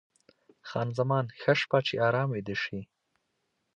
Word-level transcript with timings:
خان 0.67 0.87
زمان: 0.97 1.25
ښه 1.39 1.53
شپه، 1.61 1.79
چې 1.87 1.93
ارام 2.07 2.29
ویده 2.31 2.55
شې. 2.63 2.79